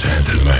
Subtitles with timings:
[0.00, 0.54] gentlemen,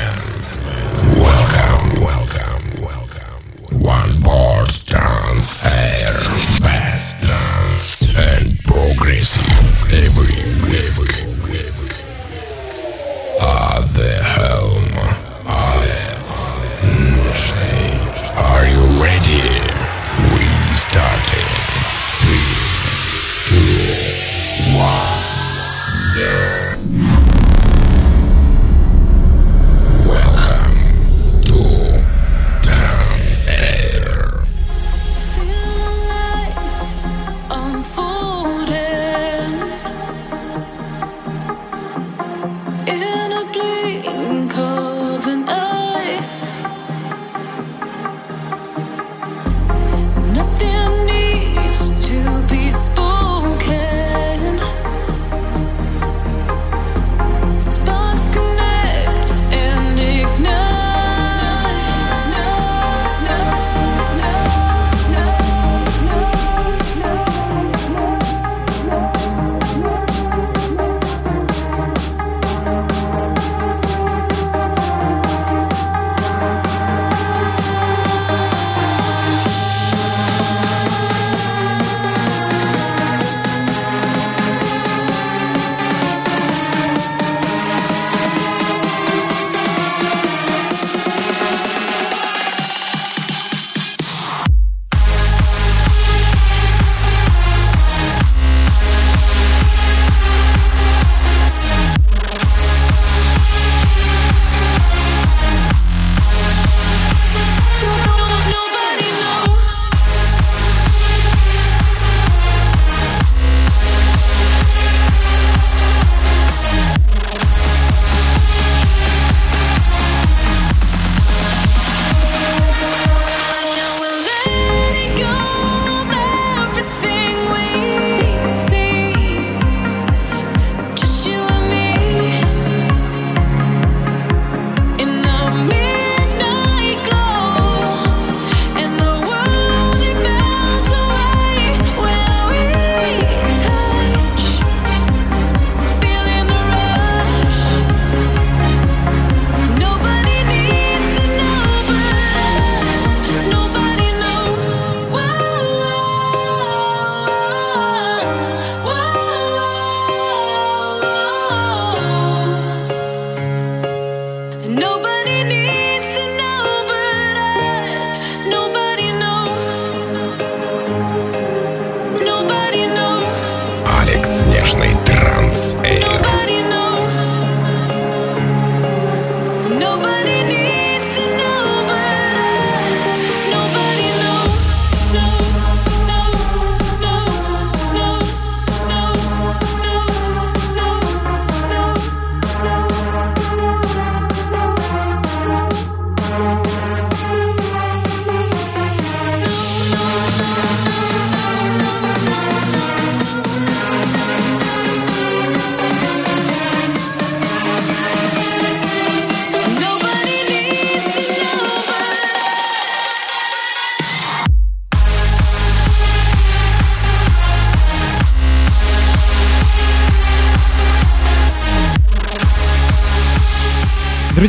[1.17, 3.41] welcome, welcome, welcome.
[3.81, 6.13] One board dance, air,
[6.61, 11.30] best dance and progressive every week.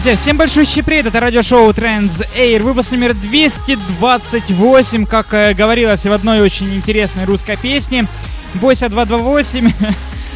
[0.01, 6.11] Друзья, всем большой привет, это радиошоу Trends Air, выпуск номер 228, как э, говорилось в
[6.11, 8.07] одной очень интересной русской песне,
[8.55, 9.71] Бойся 228.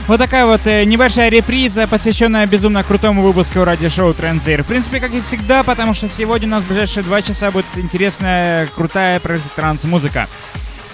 [0.08, 4.62] Вот такая вот э, небольшая реприза, посвященная безумно крутому выпуску радиошоу Trends Air.
[4.62, 7.66] В принципе, как и всегда, потому что сегодня у нас в ближайшие два часа будет
[7.76, 9.20] интересная, крутая
[9.56, 10.28] транс-музыка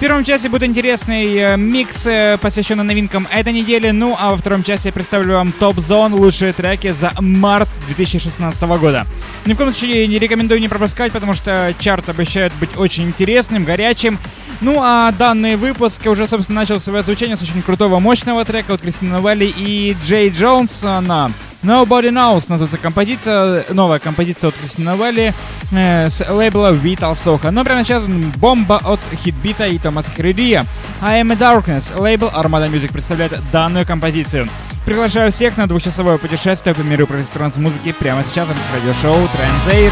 [0.01, 3.91] первом часе будет интересный э, микс, э, посвященный новинкам этой недели.
[3.91, 9.05] Ну, а во втором часе я представлю вам топ-зон, лучшие треки за март 2016 года.
[9.45, 13.63] Ни в коем случае не рекомендую не пропускать, потому что чарт обещает быть очень интересным,
[13.63, 14.17] горячим.
[14.59, 18.81] Ну, а данный выпуск уже, собственно, начал свое звучание с очень крутого, мощного трека от
[18.81, 21.29] Кристины Новелли и Джей Джонс на
[21.63, 25.33] Nobody Knows называется композиция, новая композиция от Кристины Новелли
[25.71, 27.51] э, с лейбла Vital Soho.
[27.51, 28.03] Но прямо сейчас
[28.37, 30.65] бомба от Хитбита и Томаса Хредия.
[31.01, 31.95] I Am a Darkness.
[31.99, 34.49] Лейбл Armada Music представляет данную композицию.
[34.85, 39.91] Приглашаю всех на двухчасовое путешествие по миру транс-музыки прямо сейчас в радиошоу Транзейр.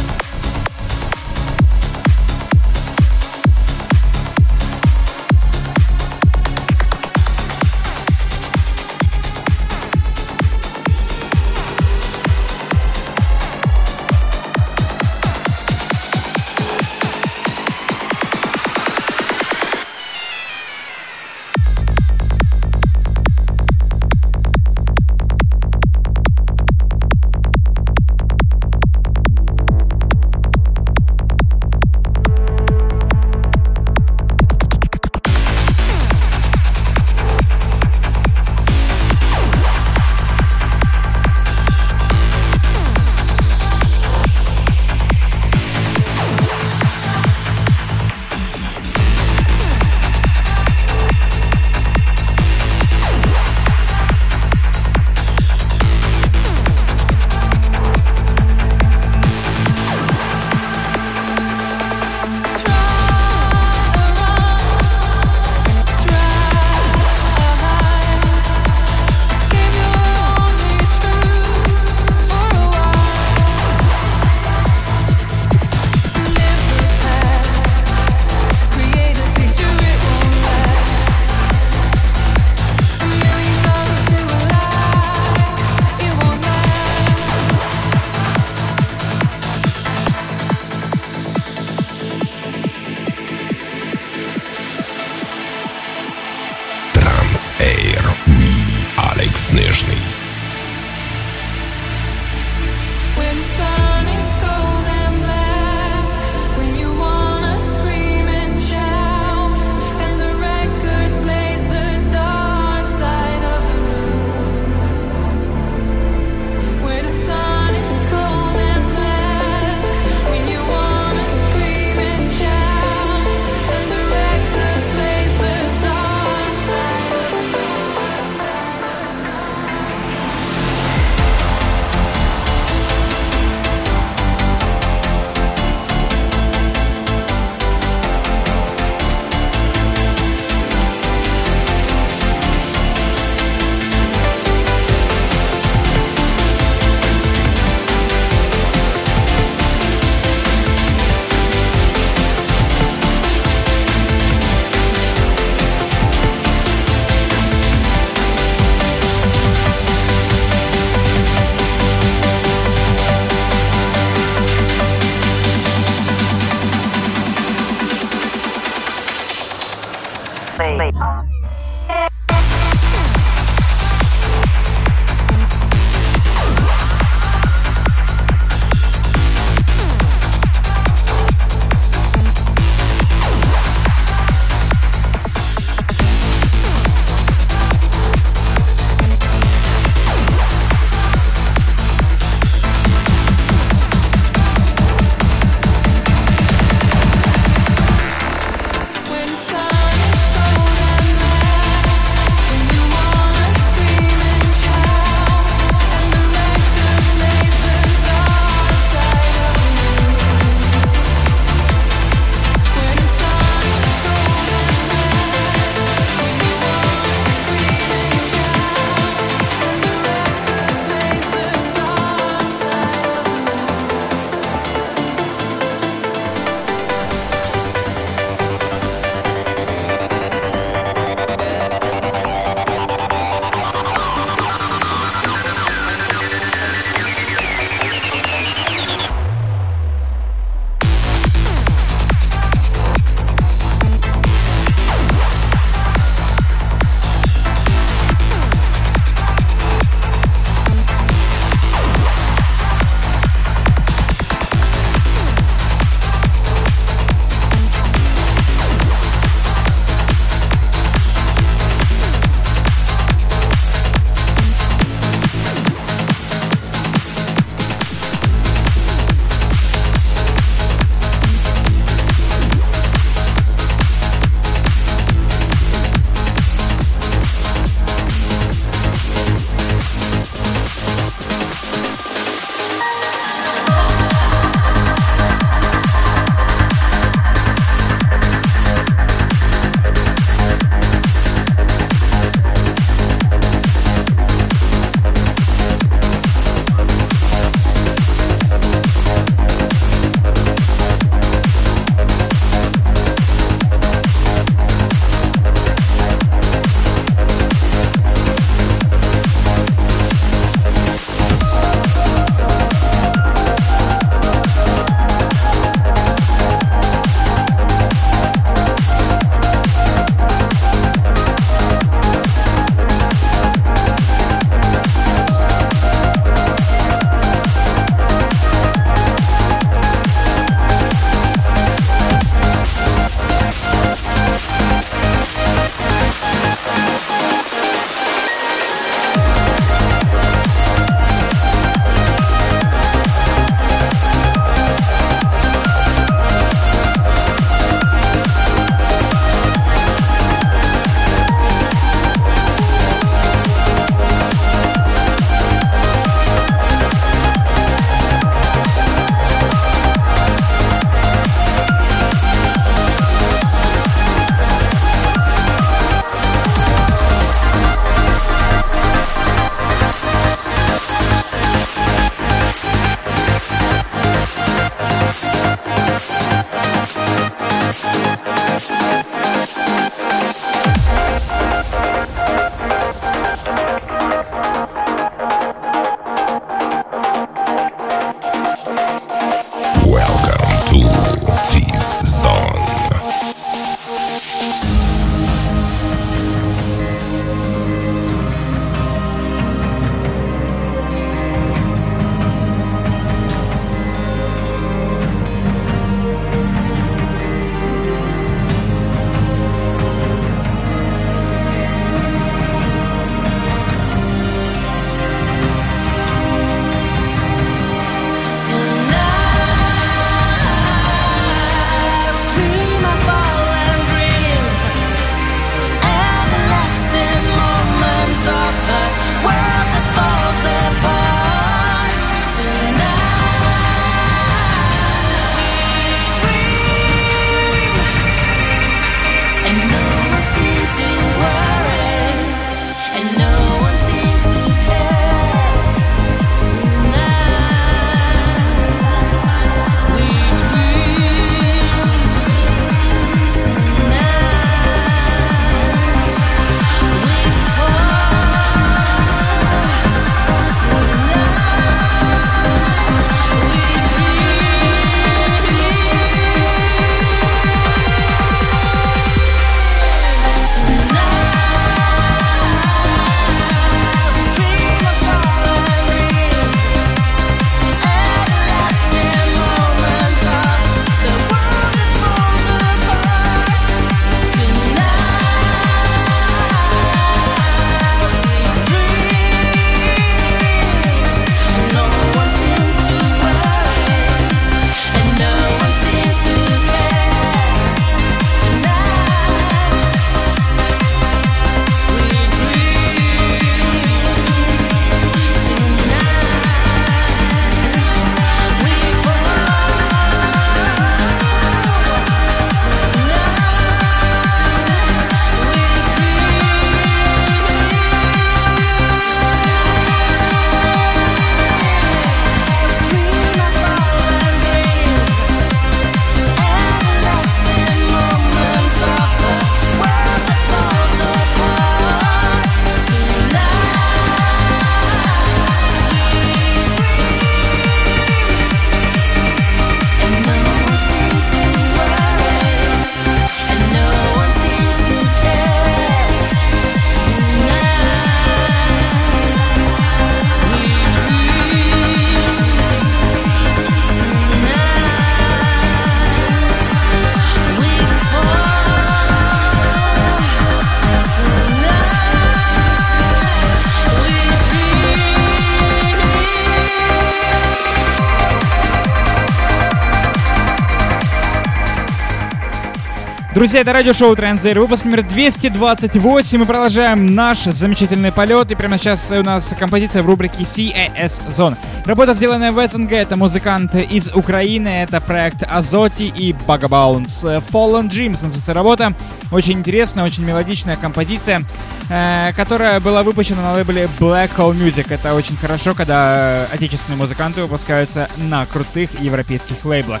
[573.44, 576.38] Друзья, это радиошоу Транзер, выпуск номер 228.
[576.38, 578.50] Мы продолжаем наш замечательный полет.
[578.50, 581.54] И прямо сейчас у нас композиция в рубрике CAS Zone.
[581.84, 587.44] Работа, сделанная в СНГ, это музыканты из Украины, это проект Азоти и Bagabounce.
[587.52, 588.94] Fallen Dreams называется работа.
[589.30, 591.44] Очень интересная, очень мелодичная композиция,
[591.90, 594.86] э, которая была выпущена на лейбле Black Hole Music.
[594.88, 600.00] Это очень хорошо, когда отечественные музыканты выпускаются на крутых европейских лейблах.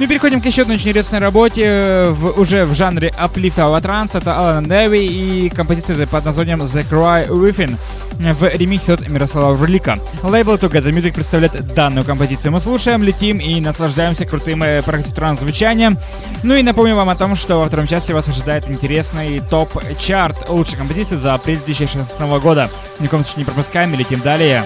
[0.00, 4.18] Мы переходим к еще одной очень интересной работе э, в, уже в жанре аплифтового транса.
[4.18, 7.76] Это Алан Дэви и композиция под названием The Cry Within
[8.18, 9.96] в ремиксе от Мирослава Врлика.
[10.24, 12.50] Лейбл Together Music представляет данную композицию.
[12.50, 15.96] Мы слушаем, летим и наслаждаемся крутым э, транс звучанием.
[16.42, 20.76] Ну и напомню вам о том, что во втором часе вас ожидает интересный топ-чарт лучшей
[20.76, 22.68] композиции за апрель 2016 года.
[22.98, 24.64] Ни в коем случае не пропускаем и летим далее.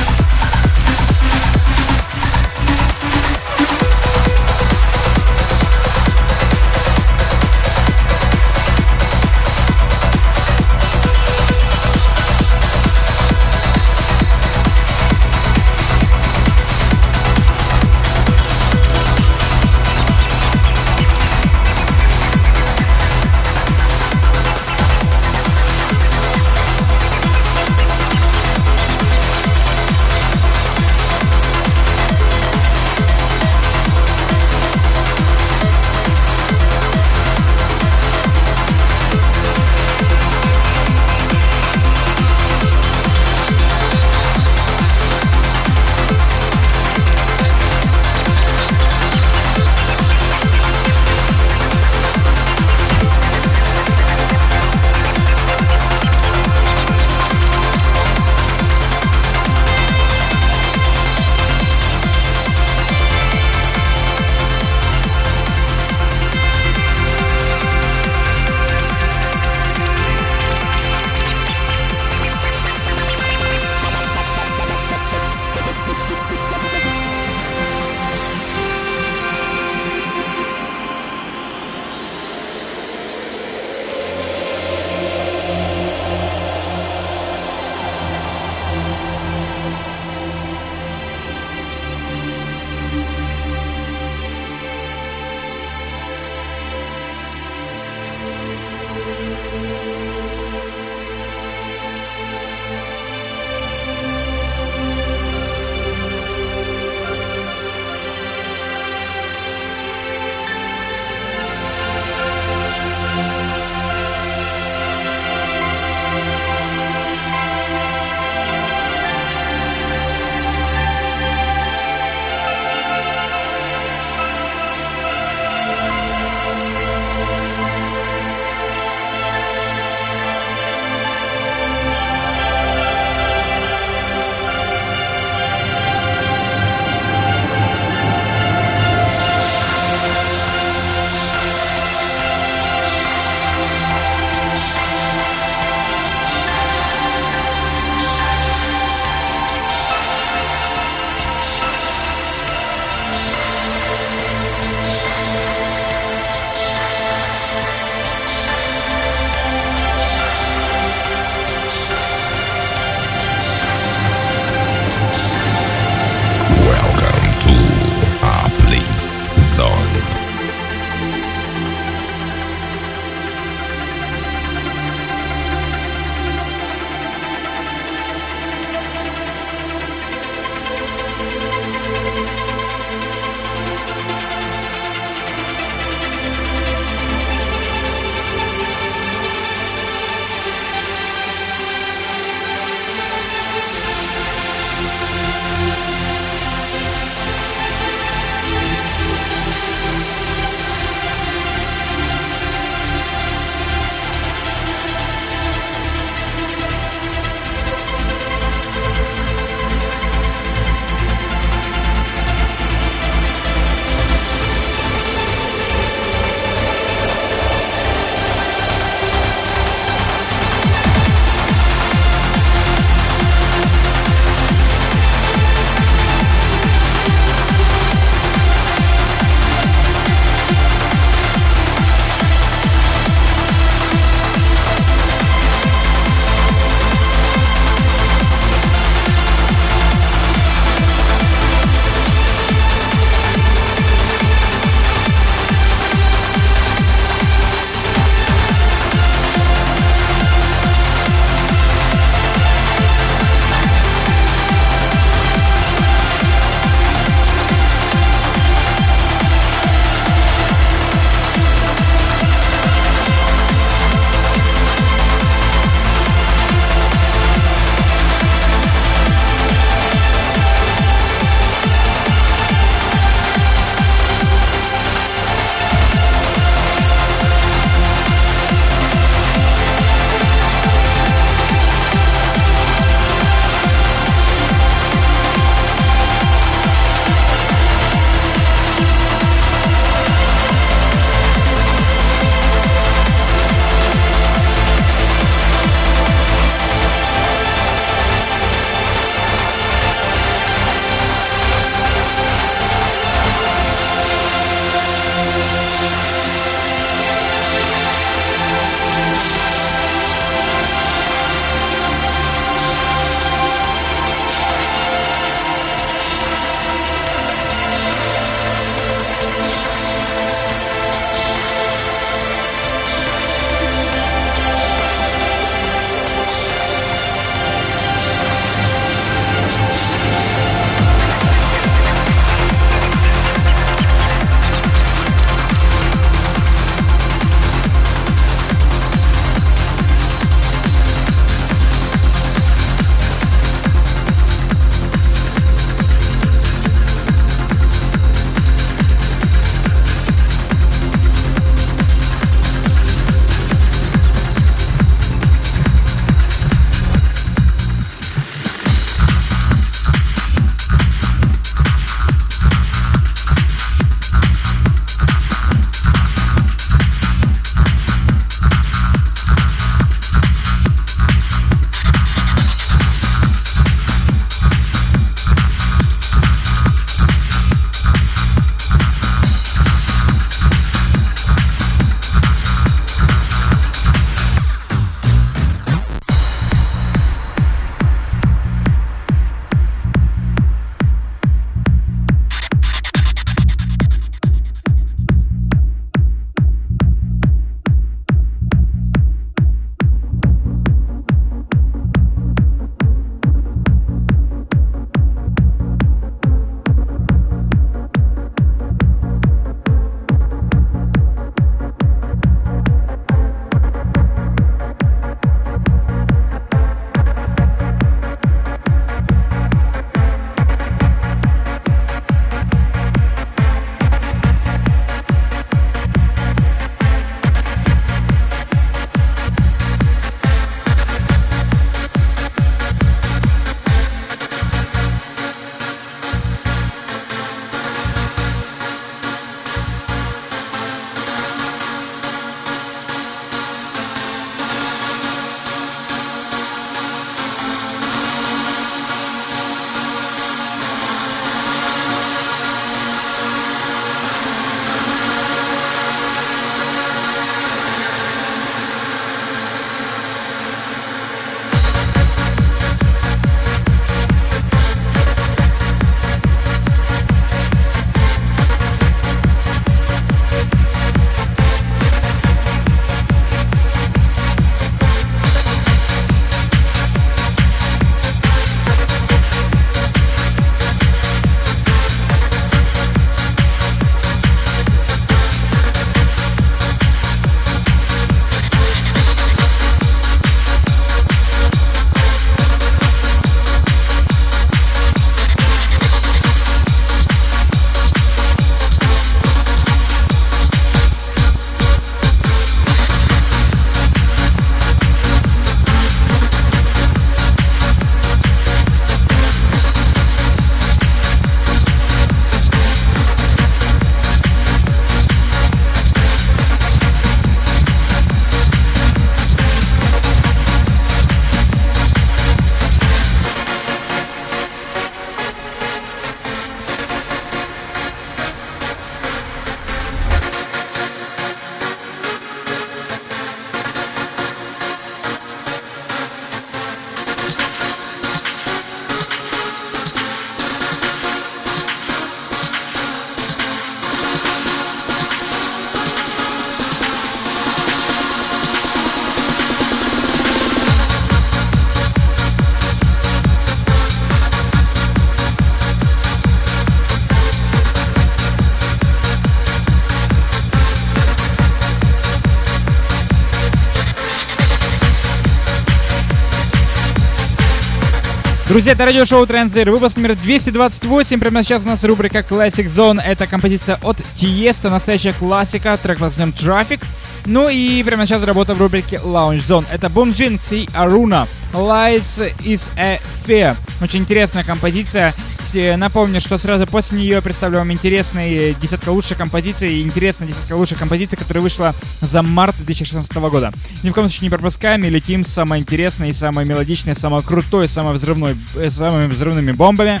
[568.50, 571.20] Друзья, это радиошоу Транзир, выпуск номер 228.
[571.20, 573.00] Прямо сейчас у нас рубрика Classic Zone.
[573.00, 576.84] Это композиция от Тиеста, настоящая классика, трек под названием Traffic.
[577.26, 579.64] Ну и прямо сейчас работа в рубрике Lounge Zone.
[579.70, 581.28] Это Boom Jinx и Aruna.
[581.52, 583.56] Lies is a Fear.
[583.80, 585.14] Очень интересная композиция.
[585.54, 590.78] Напомню, что сразу после нее я представлю вам интересные десятка лучших композиций, интересная десятка лучших
[590.78, 593.52] композиций, которая вышла за март 2016 года.
[593.82, 597.68] Ни в коем случае не пропускаем и летим с самой интересной, самой мелодичной, самой крутой,
[597.68, 600.00] самой взрывной, э, самыми взрывными бомбами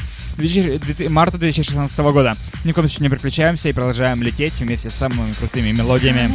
[1.08, 2.34] марта 2016 года.
[2.64, 6.30] Ни в коем случае не переключаемся и продолжаем лететь вместе с самыми крутыми мелодиями.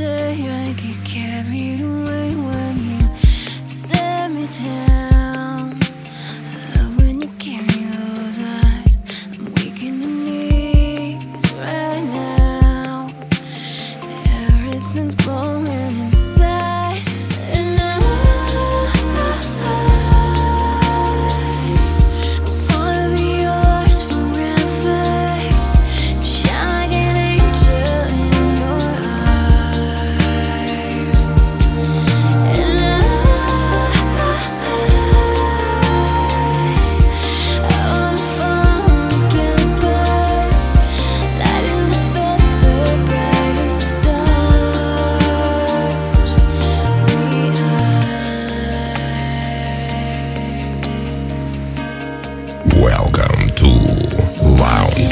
[0.00, 4.89] say I get carried away when you stare me down.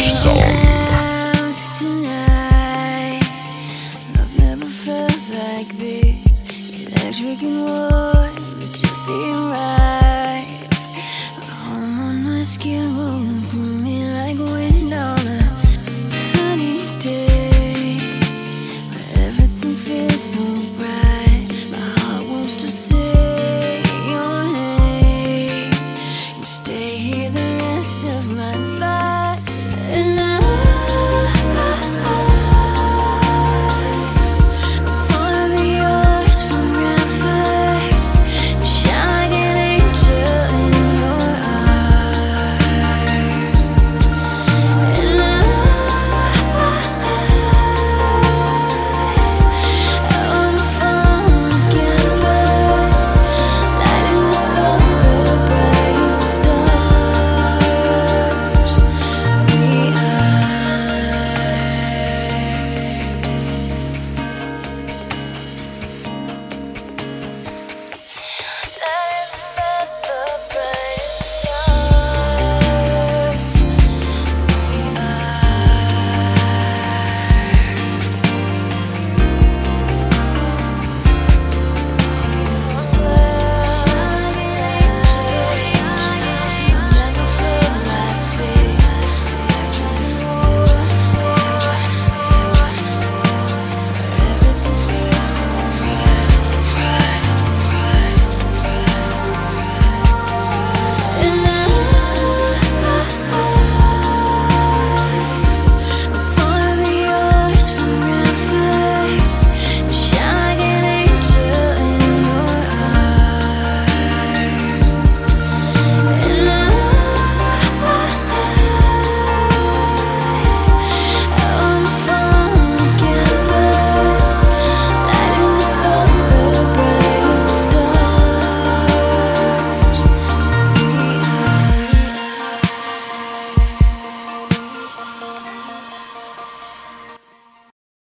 [0.08, 0.67] Soul.